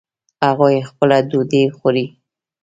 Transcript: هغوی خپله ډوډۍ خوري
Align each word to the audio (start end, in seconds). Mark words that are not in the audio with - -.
هغوی 0.45 0.75
خپله 0.89 1.17
ډوډۍ 1.29 1.63
خوري 1.77 2.05